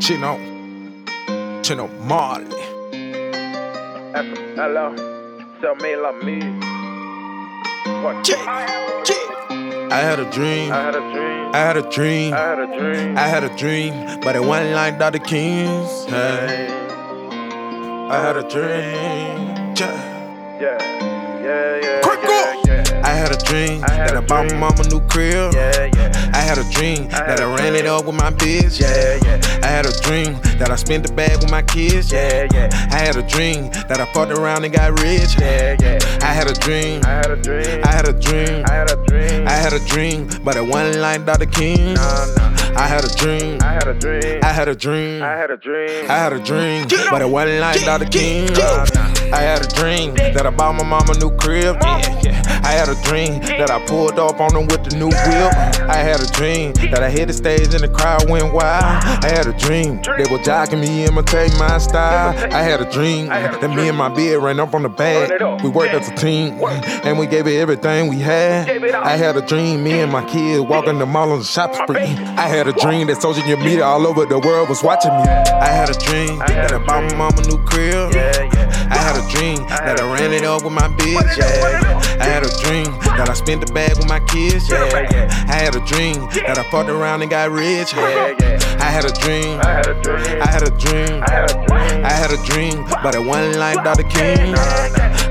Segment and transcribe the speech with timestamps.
[0.00, 0.38] Chino,
[1.62, 2.62] Chino Marley.
[4.54, 4.94] Hello,
[5.60, 6.38] tell me like me.
[8.02, 8.30] What?
[9.90, 10.72] I had a dream.
[10.72, 11.52] I had a dream.
[11.52, 12.32] I had a dream.
[12.32, 13.18] I had a dream.
[13.18, 15.18] I had a dream, but it wasn't like Dr.
[15.18, 16.04] King's.
[16.04, 16.68] Hey.
[18.10, 19.74] I had a dream.
[19.76, 20.78] Yeah, yeah.
[21.42, 21.87] Yeah,
[23.48, 25.54] dream I had that I bought my mama new crib.
[25.54, 26.30] Yeah, yeah.
[26.34, 28.78] I had a dream that I ran it up with my bitch.
[28.78, 29.40] Yeah, yeah.
[29.64, 32.12] I had a dream that I spent the bag with my kids.
[32.12, 32.68] Yeah, yeah.
[32.92, 35.40] I had a dream that I fucked around and got rich.
[35.40, 35.98] Yeah, yeah.
[36.20, 37.00] I had a dream.
[37.04, 37.80] I had a dream.
[37.84, 38.64] I had a dream.
[38.66, 39.48] I had a dream.
[39.48, 41.46] I had a dream, but it wasn't like Dr.
[41.46, 41.94] King.
[41.94, 42.47] Nah, nah.
[42.78, 43.58] I had a dream.
[43.60, 44.40] I had a dream.
[44.44, 45.20] I had a dream.
[45.20, 46.08] I had a dream.
[46.08, 48.06] I had a dream, but it wasn't like Dr.
[48.06, 48.52] King.
[48.52, 49.36] Nah, nah.
[49.36, 51.76] I had a dream that I bought my mama a new crib.
[51.82, 52.48] Yeah, yeah.
[52.68, 55.52] I had a dream that I pulled up on them with the new whip.
[55.88, 59.24] I had a dream that I hit the stage and the crowd went wild.
[59.24, 62.36] I had a dream they were jocking me, imitate my style.
[62.52, 65.30] I had a dream that me and my beard ran up on the bag.
[65.62, 66.60] We worked as a team
[67.04, 68.68] and we gave it everything we had.
[68.94, 72.00] I had a dream, me and my kids walking the mall on the shop spree.
[72.00, 75.24] I had a dream that social media all over the world was watching me.
[75.24, 78.12] I had a dream that I bought my mama a new crib.
[78.12, 78.88] Yeah, yeah.
[78.90, 81.36] I had a dream that I ran it up with my bitch.
[81.36, 82.18] Yeah.
[82.20, 84.68] I had a dream that I spent the bag with my kids.
[84.68, 85.46] Yeah, yeah.
[85.48, 87.94] I had a dream that I fucked around and got rich.
[87.94, 88.78] Yeah, yeah.
[88.80, 89.60] I had a dream.
[89.60, 90.42] I had a dream.
[90.42, 91.22] I had a dream.
[91.22, 92.04] I had a dream.
[92.04, 94.04] I had a dream, but it wasn't like Dr.
[94.04, 94.54] King.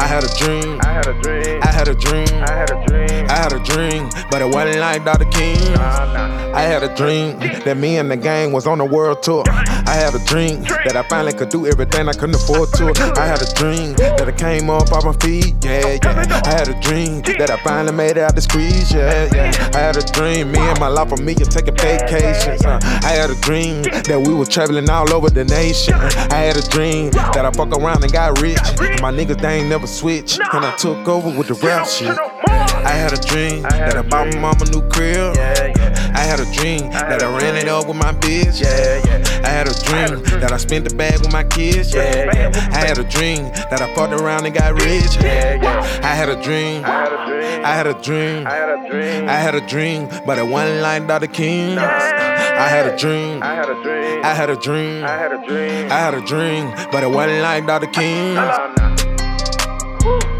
[0.00, 0.80] I had a dream.
[0.82, 1.60] I had a dream.
[1.62, 2.28] I had a dream.
[2.42, 3.26] I had a dream.
[3.28, 5.26] I had a dream, but it wasn't like Dr.
[5.26, 5.74] King.
[5.74, 6.56] Nah, nah.
[6.56, 9.44] I had a dream that me and the gang was on a world tour.
[9.46, 12.94] I had a dream that I finally could do everything I couldn't afford to.
[13.20, 16.42] I had a dream that I came up off my feet, yeah, yeah.
[16.44, 19.70] I had a dream that I finally made it out the streets, yeah, yeah.
[19.74, 22.64] I had a dream, me and my life for me and taking vacations.
[22.64, 25.94] Uh, I had a dream that we was traveling all over the nation.
[25.94, 28.62] I had a dream that I fuck around and got rich.
[29.02, 32.16] My niggas they ain't never switch, and I took over with the rap shit.
[32.48, 35.36] I had a dream that I bought my mama a new crib.
[35.36, 36.12] Yeah, yeah.
[36.14, 38.60] I had a dream that I ran it up with my bitch.
[38.60, 39.40] Yeah, yeah.
[39.44, 41.92] I had a dream that I spent the bag with my kids.
[41.92, 42.70] Yeah, yeah.
[42.72, 45.16] I had a dream that I fucked around and got rich.
[45.16, 46.00] Yeah, yeah.
[46.02, 46.84] I had a dream.
[46.84, 47.64] I had a dream.
[47.64, 48.46] I had a dream.
[48.46, 49.28] I had a dream.
[49.28, 51.26] I had a dream, but it wasn't like Dr.
[51.26, 51.78] King.
[51.78, 53.42] I had a dream.
[53.42, 54.22] I had a dream.
[54.22, 55.04] I had a dream.
[55.04, 55.90] I had a dream.
[55.90, 57.86] I had a dream, but it wasn't like Dr.
[57.88, 58.99] King.
[60.02, 60.39] Nah.